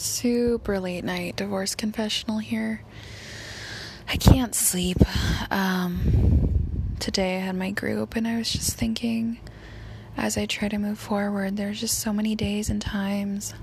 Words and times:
super 0.00 0.80
late 0.80 1.04
night 1.04 1.36
divorce 1.36 1.74
confessional 1.74 2.38
here. 2.38 2.82
I 4.08 4.16
can't 4.16 4.54
sleep. 4.54 4.98
Um, 5.50 6.94
today 6.98 7.36
I 7.36 7.40
had 7.40 7.56
my 7.56 7.70
group, 7.70 8.16
and 8.16 8.26
I 8.26 8.38
was 8.38 8.50
just 8.50 8.76
thinking 8.76 9.38
as 10.16 10.36
I 10.36 10.46
try 10.46 10.68
to 10.68 10.78
move 10.78 10.98
forward, 10.98 11.56
there's 11.56 11.80
just 11.80 11.98
so 11.98 12.12
many 12.12 12.34
days 12.34 12.70
and 12.70 12.82
times 12.82 13.54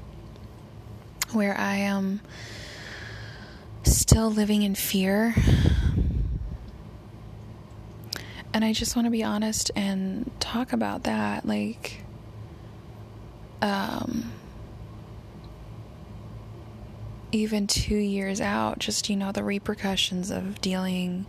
where 1.34 1.58
I 1.58 1.76
am 1.76 2.22
still 3.84 4.32
living 4.32 4.64
in 4.64 4.74
fear. 4.76 5.36
And 8.54 8.64
I 8.64 8.72
just 8.72 8.96
want 8.96 9.06
to 9.06 9.12
be 9.12 9.22
honest 9.24 9.70
and 9.76 10.32
talk 10.40 10.72
about 10.72 11.04
that. 11.04 11.46
Like, 11.46 12.04
um, 13.62 14.32
even 17.36 17.68
two 17.68 17.96
years 17.96 18.40
out, 18.42 18.80
just, 18.80 19.10
you 19.10 19.16
know, 19.16 19.32
the 19.32 19.44
repercussions 19.44 20.32
of 20.32 20.62
dealing 20.62 21.26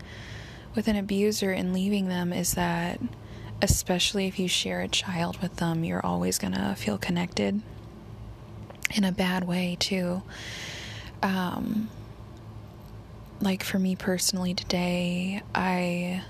with 0.74 0.88
an 0.88 0.96
abuser 0.96 1.50
and 1.50 1.72
leaving 1.72 2.08
them 2.08 2.32
is 2.32 2.54
that, 2.54 3.00
especially 3.60 4.26
if 4.26 4.38
you 4.38 4.48
share 4.48 4.80
a 4.80 4.88
child 4.88 5.40
with 5.42 5.56
them, 5.56 5.84
you're 5.84 6.04
always 6.04 6.38
to 6.52 6.74
feel 6.76 6.98
connected 6.98 7.60
in 8.94 9.04
a 9.04 9.12
bad 9.12 9.44
way, 9.46 9.76
too. 9.80 10.22
Um, 11.22 11.88
like 13.40 13.62
for 13.62 13.78
me 13.78 13.96
personally 13.96 14.54
today, 14.54 15.42
I 15.54 16.22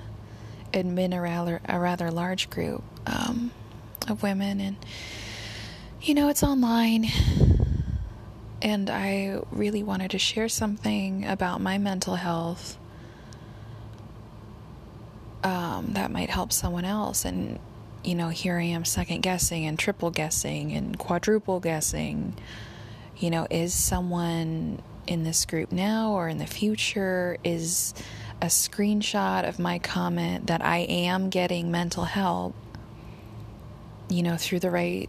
admit 0.73 1.13
a 1.13 1.21
rather, 1.21 1.61
a 1.69 1.79
rather 1.79 2.11
large 2.11 2.51
group 2.51 2.83
um, 3.07 3.51
of 4.09 4.23
women, 4.23 4.61
and 4.61 4.77
you 6.01 6.15
know, 6.15 6.29
it's 6.29 6.43
online 6.43 7.07
and 8.67 8.91
I 8.91 9.41
really 9.53 9.85
wanted 9.85 10.11
to 10.11 10.19
share 10.19 10.49
something 10.49 11.25
about 11.25 11.61
my 11.61 11.79
mental 11.79 12.17
health 12.17 12.77
um, 15.45 15.93
that 15.93 16.11
might 16.11 16.31
help 16.31 16.53
someone 16.53 16.85
else. 16.85 17.25
And, 17.25 17.61
you 18.03 18.17
know, 18.17 18.29
here 18.29 18.59
I 18.59 18.65
am 18.65 18.85
second 18.85 19.21
guessing 19.21 19.67
and 19.67 19.79
triple 19.79 20.11
guessing 20.11 20.73
and 20.73 20.99
quadruple 20.99 21.61
guessing. 21.61 22.35
You 23.17 23.31
know, 23.31 23.47
is 23.49 23.73
someone 23.73 24.83
in 25.07 25.23
this 25.23 25.45
group 25.45 25.71
now 25.71 26.11
or 26.11 26.29
in 26.29 26.39
the 26.39 26.47
future? 26.47 27.37
Is 27.45 27.95
a 28.43 28.47
screenshot 28.47 29.49
of 29.49 29.61
my 29.61 29.79
comment 29.79 30.49
that 30.49 30.65
I 30.65 30.79
am 30.79 31.31
getting 31.31 31.71
mental 31.71 32.03
help, 32.03 32.57
you 34.09 34.25
know, 34.25 34.37
through 34.37 34.59
the 34.59 34.73
right 34.73 35.09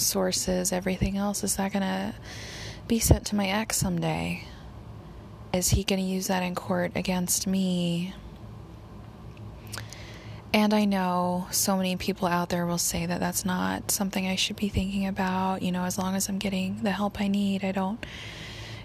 sources, 0.00 0.72
everything 0.72 1.16
else, 1.16 1.44
is 1.44 1.56
that 1.56 1.72
going 1.72 1.82
to 1.82 2.14
be 2.88 2.98
sent 2.98 3.26
to 3.26 3.36
my 3.36 3.48
ex 3.48 3.76
someday? 3.76 4.44
Is 5.52 5.70
he 5.70 5.84
going 5.84 6.00
to 6.00 6.06
use 6.06 6.26
that 6.26 6.42
in 6.42 6.54
court 6.54 6.92
against 6.94 7.46
me? 7.46 8.14
And 10.52 10.72
I 10.72 10.84
know 10.84 11.48
so 11.50 11.76
many 11.76 11.96
people 11.96 12.28
out 12.28 12.48
there 12.48 12.64
will 12.64 12.78
say 12.78 13.06
that 13.06 13.18
that's 13.18 13.44
not 13.44 13.90
something 13.90 14.26
I 14.26 14.36
should 14.36 14.54
be 14.54 14.68
thinking 14.68 15.06
about. 15.06 15.62
You 15.62 15.72
know, 15.72 15.82
as 15.82 15.98
long 15.98 16.14
as 16.14 16.28
I'm 16.28 16.38
getting 16.38 16.82
the 16.84 16.92
help 16.92 17.20
I 17.20 17.26
need, 17.26 17.64
I 17.64 17.72
don't. 17.72 18.04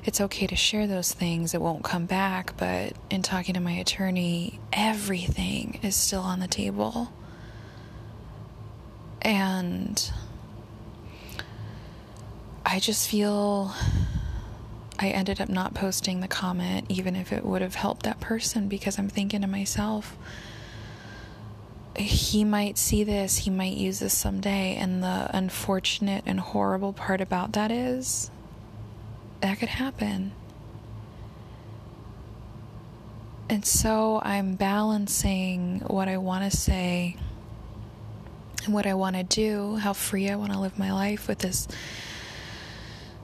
It's 0.03 0.19
okay 0.19 0.47
to 0.47 0.55
share 0.55 0.87
those 0.87 1.13
things, 1.13 1.53
it 1.53 1.61
won't 1.61 1.83
come 1.83 2.05
back. 2.05 2.57
But 2.57 2.93
in 3.11 3.21
talking 3.21 3.53
to 3.53 3.59
my 3.59 3.73
attorney, 3.73 4.59
everything 4.73 5.79
is 5.83 5.95
still 5.95 6.21
on 6.21 6.39
the 6.39 6.47
table. 6.47 7.13
And 9.21 10.11
I 12.71 12.79
just 12.79 13.09
feel 13.09 13.73
I 14.99 15.09
ended 15.09 15.41
up 15.41 15.49
not 15.49 15.73
posting 15.73 16.19
the 16.19 16.27
comment, 16.27 16.85
even 16.87 17.15
if 17.15 17.33
it 17.33 17.43
would 17.43 17.63
have 17.63 17.73
helped 17.73 18.03
that 18.03 18.19
person, 18.19 18.67
because 18.67 18.99
I'm 18.99 19.09
thinking 19.09 19.41
to 19.41 19.47
myself, 19.47 20.15
he 21.95 22.43
might 22.43 22.77
see 22.77 23.03
this, 23.03 23.39
he 23.39 23.49
might 23.49 23.75
use 23.75 23.99
this 23.99 24.13
someday. 24.13 24.75
And 24.75 25.01
the 25.01 25.35
unfortunate 25.35 26.25
and 26.27 26.39
horrible 26.39 26.93
part 26.93 27.21
about 27.21 27.53
that 27.53 27.71
is 27.71 28.29
that 29.41 29.57
could 29.57 29.69
happen. 29.69 30.33
And 33.49 33.65
so 33.65 34.21
I'm 34.23 34.53
balancing 34.53 35.79
what 35.87 36.07
I 36.07 36.17
want 36.17 36.49
to 36.51 36.55
say 36.55 37.17
and 38.63 38.75
what 38.75 38.85
I 38.85 38.93
want 38.93 39.15
to 39.15 39.23
do, 39.23 39.77
how 39.77 39.93
free 39.93 40.29
I 40.29 40.35
want 40.35 40.53
to 40.53 40.59
live 40.59 40.77
my 40.77 40.93
life 40.93 41.27
with 41.27 41.39
this 41.39 41.67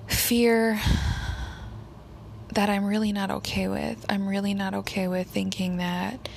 fear 0.07 0.79
that 2.53 2.69
I'm 2.69 2.85
really 2.85 3.11
not 3.11 3.31
okay 3.31 3.67
with. 3.67 4.05
I'm 4.09 4.27
really 4.27 4.53
not 4.53 4.73
okay 4.73 5.07
with 5.07 5.27
thinking 5.27 5.77
that, 5.77 6.27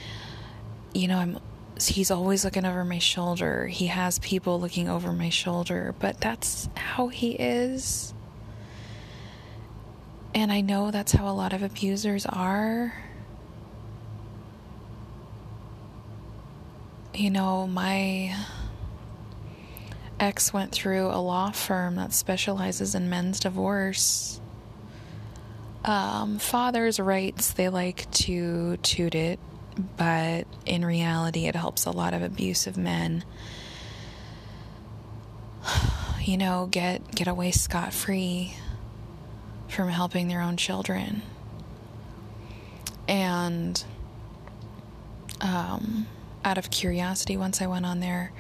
you 0.95 1.09
know, 1.09 1.19
I'm. 1.19 1.39
He's 1.81 2.11
always 2.11 2.45
looking 2.45 2.65
over 2.65 2.85
my 2.85 2.99
shoulder. 2.99 3.69
He 3.69 3.87
has 3.87 4.19
people 4.19 4.59
looking 4.59 4.89
over 4.89 5.13
my 5.13 5.29
shoulder, 5.29 5.95
but 6.01 6.21
that's 6.21 6.69
how 6.75 7.07
he 7.07 7.33
is. 7.33 8.13
And 10.35 10.51
I 10.51 10.61
know 10.61 10.91
that's 10.91 11.13
how 11.13 11.29
a 11.29 11.33
lot 11.33 11.53
of 11.53 11.63
abusers 11.63 12.27
are. 12.27 12.93
You 17.15 17.31
know, 17.31 17.69
my 17.69 18.35
ex 20.21 20.53
went 20.53 20.73
through 20.73 21.07
a 21.07 21.21
law 21.21 21.51
firm 21.51 21.97
that 21.97 22.13
specializes 22.13 22.95
in 22.95 23.09
men's 23.09 23.41
divorce. 23.41 24.41
Um, 25.85 26.39
father's 26.39 26.99
rights, 26.99 27.53
they 27.53 27.69
like 27.69 28.11
to 28.13 28.77
toot 28.79 29.15
it, 29.15 29.39
but 29.97 30.47
in 30.67 30.85
reality, 30.85 31.47
it 31.47 31.55
helps 31.55 31.87
a 31.87 31.91
lot 31.91 32.15
of 32.15 32.23
abusive 32.23 32.77
men, 32.77 33.25
you 36.23 36.37
know, 36.37 36.69
get 36.71 37.15
get 37.15 37.29
away 37.29 37.53
scot 37.53 37.93
free 37.93 38.55
from 39.69 39.89
helping 39.89 40.29
their 40.29 40.41
own 40.41 40.57
children. 40.57 41.23
And 43.07 43.83
um, 45.41 46.07
out 46.45 46.59
of 46.59 46.71
curiosity, 46.71 47.37
once 47.37 47.63
I 47.63 47.67
went 47.67 47.87
on 47.87 48.01
their 48.01 48.33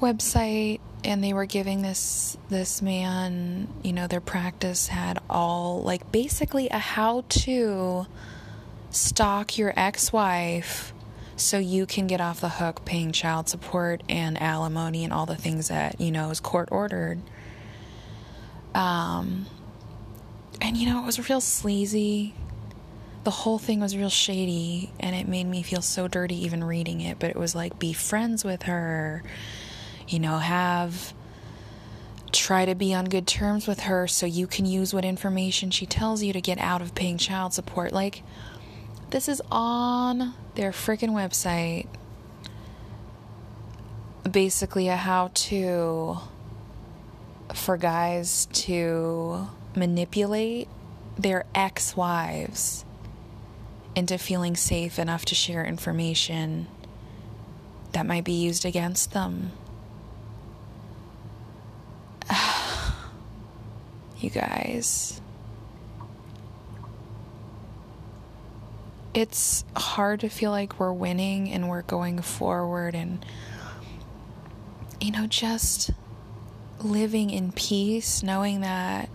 website 0.00 0.80
and 1.04 1.22
they 1.22 1.32
were 1.32 1.46
giving 1.46 1.82
this 1.82 2.36
this 2.48 2.80
man, 2.80 3.68
you 3.82 3.92
know, 3.92 4.06
their 4.06 4.20
practice 4.20 4.88
had 4.88 5.18
all 5.28 5.82
like 5.82 6.12
basically 6.12 6.68
a 6.68 6.78
how 6.78 7.24
to 7.28 8.06
stalk 8.90 9.58
your 9.58 9.72
ex-wife 9.76 10.92
so 11.34 11.58
you 11.58 11.86
can 11.86 12.06
get 12.06 12.20
off 12.20 12.40
the 12.40 12.48
hook 12.48 12.84
paying 12.84 13.10
child 13.10 13.48
support 13.48 14.02
and 14.08 14.40
alimony 14.40 15.02
and 15.02 15.12
all 15.12 15.26
the 15.26 15.36
things 15.36 15.68
that, 15.68 16.00
you 16.00 16.12
know, 16.12 16.30
is 16.30 16.40
court 16.40 16.68
ordered. 16.70 17.20
Um 18.74 19.46
and 20.60 20.76
you 20.76 20.86
know, 20.86 21.02
it 21.02 21.06
was 21.06 21.28
real 21.28 21.40
sleazy. 21.40 22.34
The 23.24 23.30
whole 23.30 23.58
thing 23.58 23.80
was 23.80 23.96
real 23.96 24.10
shady 24.10 24.92
and 25.00 25.16
it 25.16 25.26
made 25.26 25.46
me 25.46 25.62
feel 25.62 25.82
so 25.82 26.06
dirty 26.06 26.44
even 26.44 26.62
reading 26.62 27.00
it, 27.00 27.18
but 27.18 27.30
it 27.30 27.36
was 27.36 27.54
like 27.54 27.78
be 27.78 27.92
friends 27.92 28.44
with 28.44 28.64
her 28.64 29.22
you 30.08 30.18
know, 30.18 30.38
have 30.38 31.12
try 32.32 32.64
to 32.64 32.74
be 32.74 32.94
on 32.94 33.04
good 33.04 33.26
terms 33.26 33.66
with 33.66 33.80
her 33.80 34.06
so 34.06 34.24
you 34.24 34.46
can 34.46 34.64
use 34.64 34.94
what 34.94 35.04
information 35.04 35.70
she 35.70 35.86
tells 35.86 36.22
you 36.22 36.32
to 36.32 36.40
get 36.40 36.58
out 36.58 36.80
of 36.80 36.94
paying 36.94 37.18
child 37.18 37.52
support. 37.52 37.92
Like, 37.92 38.22
this 39.10 39.28
is 39.28 39.42
on 39.50 40.34
their 40.54 40.72
freaking 40.72 41.10
website. 41.10 41.86
Basically, 44.28 44.88
a 44.88 44.96
how 44.96 45.30
to 45.34 46.18
for 47.54 47.76
guys 47.76 48.46
to 48.52 49.46
manipulate 49.76 50.68
their 51.18 51.44
ex 51.54 51.94
wives 51.94 52.84
into 53.94 54.16
feeling 54.16 54.56
safe 54.56 54.98
enough 54.98 55.24
to 55.26 55.34
share 55.34 55.64
information 55.64 56.66
that 57.92 58.06
might 58.06 58.24
be 58.24 58.32
used 58.32 58.64
against 58.64 59.12
them. 59.12 59.52
You 64.22 64.30
guys. 64.30 65.20
It's 69.14 69.64
hard 69.76 70.20
to 70.20 70.28
feel 70.28 70.50
like 70.50 70.80
we're 70.80 70.92
winning 70.92 71.50
and 71.50 71.68
we're 71.68 71.82
going 71.82 72.22
forward 72.22 72.94
and, 72.94 73.24
you 75.00 75.10
know, 75.10 75.26
just 75.26 75.90
living 76.80 77.30
in 77.30 77.52
peace, 77.52 78.22
knowing 78.22 78.62
that 78.62 79.08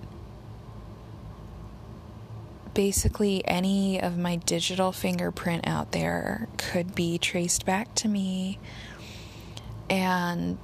basically 2.76 3.42
any 3.48 4.00
of 4.00 4.20
my 4.20 4.36
digital 4.36 4.92
fingerprint 4.92 5.68
out 5.68 5.94
there 5.94 6.48
could 6.58 6.94
be 6.94 7.18
traced 7.18 7.66
back 7.66 7.96
to 7.96 8.08
me. 8.08 8.60
And, 9.90 10.60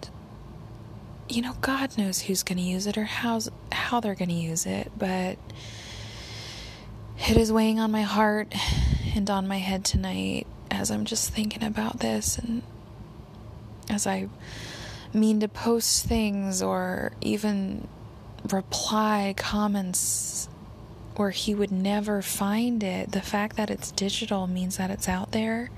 you 1.28 1.42
know, 1.42 1.54
God 1.62 1.98
knows 1.98 2.22
who's 2.22 2.44
going 2.44 2.60
to 2.60 2.64
use 2.64 2.86
it 2.86 3.00
or 3.00 3.06
how, 3.06 3.40
how 3.84 4.00
they're 4.00 4.16
going 4.16 4.30
to 4.30 4.36
use 4.36 4.66
it, 4.66 4.92
but 4.98 5.38
it 7.28 7.38
is 7.38 7.52
weighing 7.52 7.80
on 7.80 7.92
my 7.92 8.02
heart 8.02 8.54
and 9.16 9.30
on 9.30 9.48
my 9.48 9.58
head 9.58 9.86
tonight 9.86 10.48
as 10.72 10.90
I'm 10.90 11.06
just 11.06 11.32
thinking 11.32 11.64
about 11.64 12.00
this 12.00 12.38
and 12.38 12.64
as 13.90 14.08
I 14.08 14.30
mean 15.14 15.40
to 15.42 15.48
post 15.48 16.06
things 16.06 16.64
or 16.64 17.14
even 17.22 17.88
reply 18.52 19.34
comments 19.38 20.50
where 21.16 21.30
he 21.30 21.54
would 21.54 21.72
never 21.72 22.22
find 22.22 22.84
it. 22.84 23.12
The 23.12 23.22
fact 23.22 23.56
that 23.58 23.70
it's 23.70 23.92
digital 23.92 24.48
means 24.48 24.78
that 24.78 24.90
it's 24.90 25.08
out 25.08 25.32
there. 25.32 25.70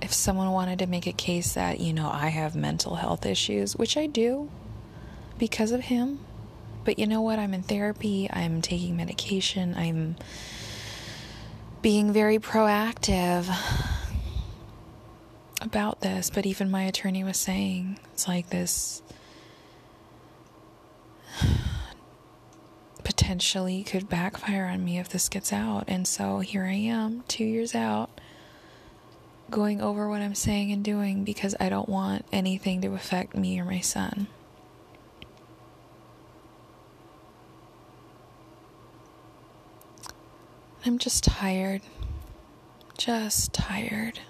If 0.00 0.12
someone 0.12 0.52
wanted 0.52 0.78
to 0.78 0.86
make 0.86 1.06
a 1.06 1.12
case 1.12 1.54
that, 1.54 1.80
you 1.80 1.92
know, 1.92 2.08
I 2.10 2.28
have 2.28 2.54
mental 2.54 2.94
health 2.94 3.26
issues, 3.26 3.76
which 3.76 3.96
I 3.96 4.06
do 4.06 4.48
because 5.38 5.72
of 5.72 5.82
him, 5.82 6.20
but 6.84 6.98
you 6.98 7.06
know 7.06 7.20
what? 7.20 7.38
I'm 7.38 7.54
in 7.54 7.62
therapy, 7.62 8.28
I'm 8.30 8.62
taking 8.62 8.96
medication, 8.96 9.74
I'm 9.76 10.16
being 11.82 12.12
very 12.12 12.38
proactive 12.38 13.48
about 15.60 16.00
this. 16.00 16.30
But 16.30 16.46
even 16.46 16.70
my 16.70 16.82
attorney 16.84 17.24
was 17.24 17.36
saying 17.36 17.98
it's 18.12 18.26
like 18.28 18.50
this 18.50 19.02
potentially 23.04 23.82
could 23.82 24.08
backfire 24.08 24.66
on 24.66 24.84
me 24.84 24.98
if 24.98 25.08
this 25.08 25.28
gets 25.28 25.52
out. 25.52 25.84
And 25.88 26.06
so 26.06 26.40
here 26.40 26.64
I 26.64 26.74
am, 26.74 27.22
two 27.28 27.44
years 27.44 27.74
out, 27.74 28.10
going 29.50 29.80
over 29.80 30.08
what 30.08 30.20
I'm 30.20 30.34
saying 30.34 30.72
and 30.72 30.84
doing 30.84 31.24
because 31.24 31.54
I 31.60 31.68
don't 31.68 31.88
want 31.88 32.24
anything 32.32 32.80
to 32.82 32.94
affect 32.94 33.36
me 33.36 33.60
or 33.60 33.64
my 33.64 33.80
son. 33.80 34.26
I'm 40.84 40.98
just 40.98 41.24
tired. 41.24 41.82
Just 42.96 43.52
tired. 43.52 44.20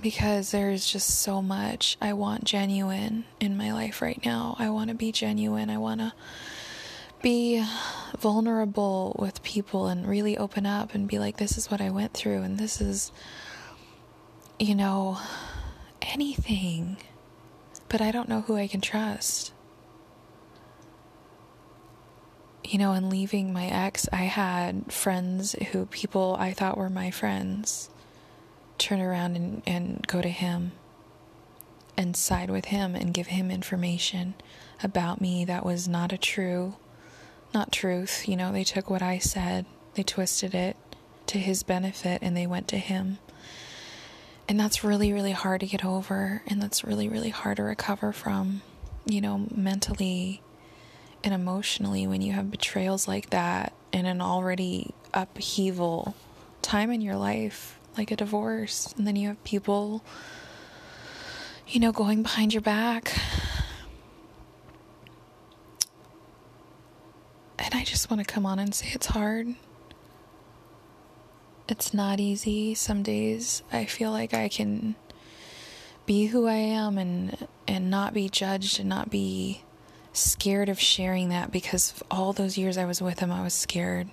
Because 0.00 0.50
there's 0.50 0.90
just 0.90 1.20
so 1.20 1.40
much 1.40 1.96
I 2.00 2.12
want 2.14 2.44
genuine 2.44 3.24
in 3.38 3.56
my 3.56 3.72
life 3.72 4.02
right 4.02 4.20
now. 4.24 4.56
I 4.58 4.70
want 4.70 4.88
to 4.88 4.96
be 4.96 5.12
genuine. 5.12 5.70
I 5.70 5.78
want 5.78 6.00
to 6.00 6.12
be 7.22 7.64
vulnerable 8.18 9.14
with 9.18 9.42
people 9.42 9.86
and 9.86 10.08
really 10.08 10.36
open 10.38 10.66
up 10.66 10.94
and 10.94 11.06
be 11.06 11.18
like, 11.18 11.36
this 11.36 11.56
is 11.56 11.70
what 11.70 11.80
I 11.80 11.90
went 11.90 12.14
through, 12.14 12.42
and 12.42 12.58
this 12.58 12.80
is, 12.80 13.12
you 14.58 14.74
know, 14.74 15.18
anything. 16.00 16.96
But 17.88 18.00
I 18.00 18.10
don't 18.10 18.28
know 18.28 18.40
who 18.40 18.56
I 18.56 18.66
can 18.66 18.80
trust 18.80 19.52
you 22.70 22.78
know, 22.78 22.92
in 22.92 23.10
leaving 23.10 23.52
my 23.52 23.66
ex, 23.66 24.08
I 24.12 24.22
had 24.22 24.92
friends 24.92 25.56
who 25.72 25.86
people 25.86 26.36
I 26.38 26.52
thought 26.52 26.78
were 26.78 26.88
my 26.88 27.10
friends 27.10 27.90
turn 28.78 29.00
around 29.00 29.34
and, 29.34 29.62
and 29.66 30.06
go 30.06 30.22
to 30.22 30.28
him 30.28 30.70
and 31.96 32.16
side 32.16 32.48
with 32.48 32.66
him 32.66 32.94
and 32.94 33.12
give 33.12 33.26
him 33.26 33.50
information 33.50 34.34
about 34.84 35.20
me 35.20 35.44
that 35.44 35.66
was 35.66 35.88
not 35.88 36.12
a 36.12 36.18
true, 36.18 36.76
not 37.52 37.72
truth. 37.72 38.28
You 38.28 38.36
know, 38.36 38.52
they 38.52 38.62
took 38.62 38.88
what 38.88 39.02
I 39.02 39.18
said, 39.18 39.66
they 39.94 40.04
twisted 40.04 40.54
it 40.54 40.76
to 41.26 41.38
his 41.38 41.64
benefit, 41.64 42.22
and 42.22 42.36
they 42.36 42.46
went 42.46 42.68
to 42.68 42.78
him. 42.78 43.18
And 44.48 44.60
that's 44.60 44.84
really, 44.84 45.12
really 45.12 45.32
hard 45.32 45.60
to 45.60 45.66
get 45.66 45.84
over, 45.84 46.42
and 46.46 46.62
that's 46.62 46.84
really, 46.84 47.08
really 47.08 47.30
hard 47.30 47.56
to 47.56 47.64
recover 47.64 48.12
from, 48.12 48.62
you 49.06 49.20
know, 49.20 49.46
mentally 49.52 50.40
and 51.22 51.34
emotionally 51.34 52.06
when 52.06 52.22
you 52.22 52.32
have 52.32 52.50
betrayals 52.50 53.06
like 53.06 53.30
that 53.30 53.72
in 53.92 54.06
an 54.06 54.20
already 54.20 54.94
upheaval 55.12 56.14
time 56.62 56.90
in 56.90 57.00
your 57.00 57.16
life, 57.16 57.78
like 57.96 58.10
a 58.10 58.16
divorce, 58.16 58.92
and 58.96 59.06
then 59.06 59.16
you 59.16 59.28
have 59.28 59.42
people, 59.44 60.02
you 61.68 61.80
know, 61.80 61.92
going 61.92 62.22
behind 62.22 62.52
your 62.54 62.62
back. 62.62 63.12
And 67.58 67.74
I 67.74 67.84
just 67.84 68.10
want 68.10 68.26
to 68.26 68.32
come 68.32 68.46
on 68.46 68.58
and 68.58 68.74
say 68.74 68.88
it's 68.92 69.06
hard. 69.06 69.54
It's 71.68 71.94
not 71.94 72.18
easy. 72.18 72.74
Some 72.74 73.02
days 73.02 73.62
I 73.72 73.84
feel 73.84 74.10
like 74.10 74.34
I 74.34 74.48
can 74.48 74.96
be 76.06 76.26
who 76.26 76.48
I 76.48 76.54
am 76.54 76.98
and 76.98 77.46
and 77.68 77.90
not 77.90 78.12
be 78.12 78.28
judged 78.28 78.80
and 78.80 78.88
not 78.88 79.10
be 79.10 79.62
scared 80.12 80.68
of 80.68 80.80
sharing 80.80 81.28
that 81.28 81.50
because 81.50 81.94
all 82.10 82.32
those 82.32 82.58
years 82.58 82.76
I 82.76 82.84
was 82.84 83.00
with 83.00 83.20
him, 83.20 83.30
I 83.30 83.42
was 83.42 83.54
scared. 83.54 84.08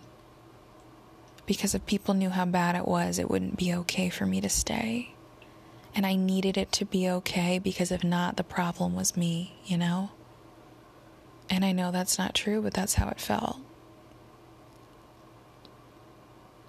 Because 1.46 1.74
if 1.74 1.86
people 1.86 2.14
knew 2.14 2.30
how 2.30 2.46
bad 2.46 2.76
it 2.76 2.88
was, 2.88 3.20
it 3.20 3.30
wouldn't 3.30 3.58
be 3.58 3.74
okay 3.74 4.10
for 4.10 4.26
me 4.26 4.42
to 4.42 4.50
stay. 4.50 5.14
And 5.96 6.06
I 6.06 6.16
needed 6.16 6.58
it 6.58 6.72
to 6.74 6.86
be 6.86 7.10
okay 7.10 7.58
because 7.58 7.92
if 7.92 8.04
not, 8.04 8.38
the 8.38 8.44
problem 8.44 8.96
was 8.96 9.18
me, 9.18 9.56
you 9.66 9.78
know? 9.78 10.12
And 11.50 11.64
I 11.64 11.72
know 11.72 11.92
that's 11.92 12.20
not 12.20 12.36
true, 12.36 12.62
but 12.62 12.74
that's 12.74 12.96
how 12.96 13.08
it 13.10 13.20
felt. 13.20 13.60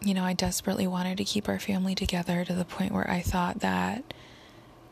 You 0.01 0.15
know, 0.15 0.25
I 0.25 0.33
desperately 0.33 0.87
wanted 0.87 1.19
to 1.19 1.25
keep 1.25 1.49
our 1.49 1.59
family 1.59 1.97
together 1.97 2.45
to 2.45 2.55
the 2.55 2.65
point 2.65 2.93
where 2.93 3.11
I 3.11 3.21
thought 3.21 3.61
that 3.61 4.15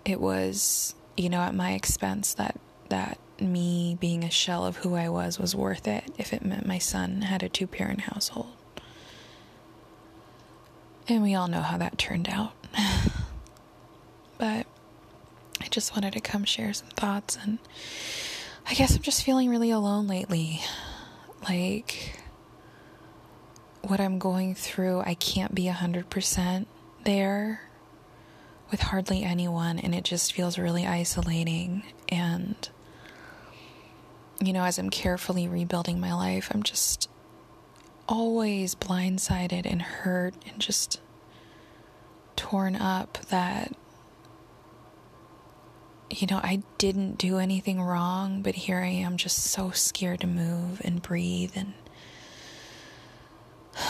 it 0.04 0.20
was, 0.20 0.96
you 1.16 1.28
know, 1.28 1.40
at 1.40 1.54
my 1.54 1.72
expense 1.72 2.34
that 2.34 2.58
that 2.88 3.18
me 3.40 3.96
being 4.00 4.24
a 4.24 4.30
shell 4.30 4.64
of 4.64 4.78
who 4.78 4.94
I 4.94 5.08
was 5.08 5.38
was 5.38 5.54
worth 5.54 5.86
it 5.86 6.04
if 6.18 6.32
it 6.32 6.44
meant 6.44 6.66
my 6.66 6.78
son 6.78 7.22
had 7.22 7.42
a 7.42 7.48
two 7.48 7.66
parent 7.66 8.02
household. 8.02 8.52
And 11.08 11.22
we 11.22 11.34
all 11.34 11.46
know 11.48 11.60
how 11.60 11.78
that 11.78 11.98
turned 11.98 12.28
out. 12.28 12.52
but 14.38 14.66
I 15.60 15.68
just 15.70 15.94
wanted 15.94 16.12
to 16.14 16.20
come 16.20 16.44
share 16.44 16.72
some 16.72 16.88
thoughts, 16.88 17.38
and 17.40 17.58
I 18.68 18.74
guess 18.74 18.96
I'm 18.96 19.02
just 19.02 19.22
feeling 19.22 19.48
really 19.48 19.70
alone 19.70 20.06
lately. 20.06 20.60
Like, 21.48 22.20
what 23.82 24.00
I'm 24.00 24.18
going 24.18 24.54
through, 24.54 25.00
I 25.00 25.14
can't 25.14 25.54
be 25.54 25.64
100% 25.66 26.66
there 27.04 27.62
with 28.70 28.80
hardly 28.80 29.22
anyone, 29.22 29.78
and 29.78 29.94
it 29.94 30.04
just 30.04 30.32
feels 30.32 30.58
really 30.58 30.86
isolating. 30.86 31.84
And 32.08 32.68
you 34.40 34.52
know, 34.52 34.64
as 34.64 34.78
I'm 34.78 34.90
carefully 34.90 35.48
rebuilding 35.48 35.98
my 36.00 36.12
life, 36.14 36.50
I'm 36.52 36.62
just 36.62 37.08
always 38.08 38.74
blindsided 38.74 39.64
and 39.64 39.82
hurt 39.82 40.34
and 40.48 40.60
just 40.60 41.00
torn 42.36 42.76
up 42.76 43.18
that, 43.28 43.72
you 46.10 46.26
know, 46.30 46.40
I 46.42 46.62
didn't 46.78 47.18
do 47.18 47.38
anything 47.38 47.80
wrong, 47.80 48.42
but 48.42 48.54
here 48.54 48.78
I 48.78 48.88
am 48.88 49.16
just 49.16 49.38
so 49.38 49.70
scared 49.70 50.20
to 50.20 50.26
move 50.26 50.80
and 50.84 51.02
breathe 51.02 51.52
and. 51.56 51.74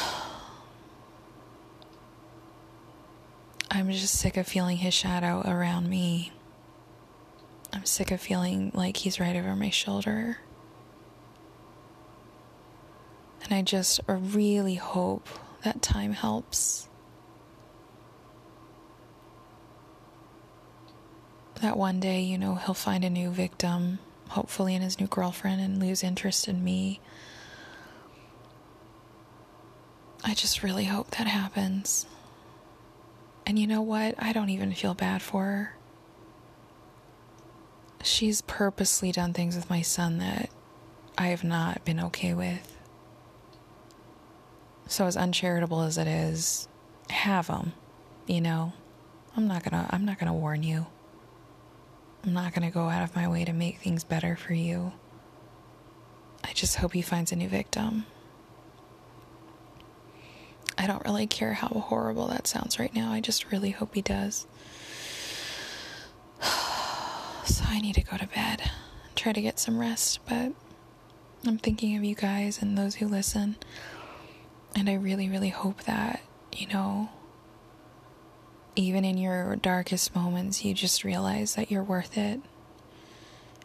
I'm 3.71 3.91
just 3.91 4.15
sick 4.15 4.37
of 4.37 4.47
feeling 4.47 4.79
his 4.79 4.95
shadow 4.95 5.43
around 5.45 5.91
me. 5.91 6.33
I'm 7.77 7.85
sick 7.85 8.11
of 8.11 8.23
feeling 8.23 8.71
like 8.73 8.97
he's 8.97 9.21
right 9.21 9.37
over 9.37 9.55
my 9.55 9.69
shoulder. 9.69 10.39
And 13.45 13.53
I 13.53 13.61
just 13.61 14.01
really 14.09 14.77
hope 14.77 15.29
that 15.63 15.83
time 15.83 16.15
helps. 16.15 16.89
That 21.61 21.77
one 21.77 22.01
day, 22.01 22.23
you 22.23 22.39
know, 22.39 22.55
he'll 22.55 22.73
find 22.73 23.05
a 23.05 23.11
new 23.11 23.29
victim, 23.29 23.99
hopefully 24.31 24.75
in 24.75 24.81
his 24.81 24.99
new 24.99 25.07
girlfriend, 25.07 25.61
and 25.61 25.79
lose 25.79 26.03
interest 26.03 26.49
in 26.49 26.65
me. 26.65 27.01
I 30.25 30.33
just 30.33 30.63
really 30.63 30.85
hope 30.85 31.11
that 31.11 31.27
happens. 31.27 32.07
And 33.45 33.59
you 33.59 33.67
know 33.67 33.83
what? 33.83 34.15
I 34.19 34.33
don't 34.33 34.49
even 34.49 34.73
feel 34.73 34.95
bad 34.95 35.21
for 35.21 35.45
her 35.45 35.77
she's 38.07 38.43
purposely 38.43 39.13
done 39.13 39.33
things 39.33 39.57
with 39.57 39.69
my 39.69 39.83
son 39.83 40.19
that 40.19 40.51
I 41.19 41.29
have 41.29 41.45
not 41.45 41.85
been 41.85 42.01
okay 42.01 42.35
with. 42.35 42.77
So 44.87 45.07
as 45.07 45.17
uncharitable 45.17 45.83
as 45.83 45.99
it 45.99 46.07
is, 46.07 46.69
have 47.11 47.49
them. 47.49 47.73
You 48.27 48.41
know, 48.41 48.73
I'm 49.37 49.47
not 49.47 49.65
gonna. 49.65 49.89
I'm 49.91 50.05
not 50.05 50.19
gonna 50.19 50.35
warn 50.35 50.63
you. 50.63 50.87
I'm 52.25 52.33
not 52.33 52.55
gonna 52.55 52.71
go 52.71 52.89
out 52.89 53.03
of 53.03 53.15
my 53.15 53.29
way 53.29 53.45
to 53.45 53.53
make 53.53 53.79
things 53.79 54.05
better 54.05 54.37
for 54.37 54.55
you. 54.55 54.93
I 56.45 56.53
just 56.53 56.77
hope 56.77 56.93
he 56.93 57.03
finds 57.03 57.33
a 57.33 57.37
new 57.37 57.49
victim. 57.49 58.07
I 60.79 60.87
don't 60.87 61.05
really 61.05 61.27
care 61.27 61.55
how 61.55 61.69
horrible 61.69 62.29
that 62.29 62.47
sounds 62.47 62.79
right 62.79 62.95
now. 62.95 63.13
I 63.13 63.21
just 63.21 63.51
really 63.51 63.71
hope 63.71 63.95
he 63.95 64.03
does. 64.03 64.47
So 67.47 67.65
I 67.69 67.81
need 67.81 67.95
to 67.95 68.03
go 68.03 68.17
to 68.17 68.27
bed, 68.27 68.61
and 68.61 69.17
try 69.17 69.33
to 69.33 69.41
get 69.41 69.61
some 69.61 69.79
rest, 69.79 70.19
but 70.29 70.53
I'm 71.47 71.59
thinking 71.59 71.97
of 71.97 72.03
you 72.03 72.17
guys 72.17 72.61
and 72.61 72.77
those 72.77 72.97
who 72.97 73.07
listen. 73.07 73.57
And 74.75 74.91
I 74.91 74.95
really, 74.95 75.29
really 75.29 75.51
hope 75.51 75.85
that, 75.85 76.21
you 76.53 76.67
know, 76.67 77.09
even 78.75 79.05
in 79.05 79.17
your 79.17 79.57
darkest 79.57 80.15
moments, 80.15 80.65
you 80.65 80.75
just 80.75 81.05
realize 81.05 81.55
that 81.55 81.71
you're 81.71 81.85
worth 81.85 82.19
it 82.19 82.41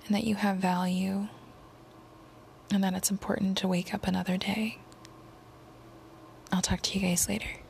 and 0.06 0.16
that 0.16 0.26
you 0.26 0.36
have 0.36 0.58
value 0.58 1.28
and 2.72 2.84
that 2.84 2.94
it's 2.94 3.12
important 3.12 3.58
to 3.58 3.68
wake 3.68 3.94
up 3.96 4.06
another 4.08 4.38
day. 4.38 4.78
I'll 6.52 6.62
talk 6.62 6.82
to 6.84 7.00
you 7.00 7.08
guys 7.08 7.28
later. 7.28 7.61